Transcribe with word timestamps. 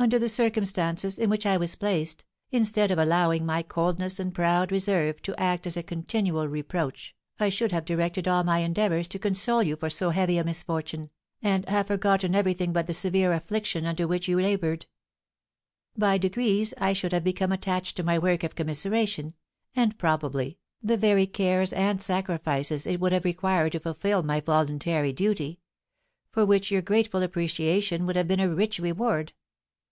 Under 0.00 0.16
the 0.16 0.28
circumstances 0.28 1.18
in 1.18 1.28
which 1.28 1.44
I 1.44 1.56
was 1.56 1.74
placed, 1.74 2.24
instead 2.52 2.92
of 2.92 3.00
allowing 3.00 3.44
my 3.44 3.62
coldness 3.64 4.20
and 4.20 4.32
proud 4.32 4.70
reserve 4.70 5.20
to 5.22 5.34
act 5.40 5.66
as 5.66 5.76
a 5.76 5.82
continual 5.82 6.46
reproach, 6.46 7.16
I 7.40 7.48
should 7.48 7.72
have 7.72 7.84
directed 7.84 8.28
all 8.28 8.44
my 8.44 8.58
endeavours 8.60 9.08
to 9.08 9.18
console 9.18 9.60
you 9.60 9.74
for 9.74 9.90
so 9.90 10.10
heavy 10.10 10.38
a 10.38 10.44
misfortune, 10.44 11.10
and 11.42 11.68
have 11.68 11.88
forgotten 11.88 12.36
everything 12.36 12.72
but 12.72 12.86
the 12.86 12.94
severe 12.94 13.32
affliction 13.32 13.86
under 13.86 14.06
which 14.06 14.28
you 14.28 14.38
laboured. 14.38 14.86
By 15.96 16.16
degrees 16.16 16.72
I 16.80 16.92
should 16.92 17.10
have 17.12 17.24
become 17.24 17.50
attached 17.50 17.96
to 17.96 18.04
my 18.04 18.20
work 18.20 18.44
of 18.44 18.54
commiseration, 18.54 19.32
and, 19.74 19.98
probably, 19.98 20.58
the 20.80 20.96
very 20.96 21.26
cares 21.26 21.72
and 21.72 22.00
sacrifices 22.00 22.86
it 22.86 23.00
would 23.00 23.10
have 23.10 23.24
required 23.24 23.72
to 23.72 23.80
fulfil 23.80 24.22
my 24.22 24.38
voluntary 24.38 25.12
duty; 25.12 25.58
for 26.30 26.46
which 26.46 26.70
your 26.70 26.82
grateful 26.82 27.20
appreciation 27.20 28.06
would 28.06 28.14
have 28.14 28.28
been 28.28 28.38
a 28.38 28.54
rich 28.54 28.78
reward. 28.78 29.32